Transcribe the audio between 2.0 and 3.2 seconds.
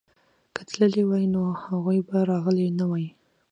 به راغلي نه وای.